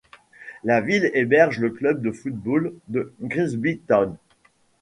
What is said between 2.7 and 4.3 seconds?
de Grimsby Town.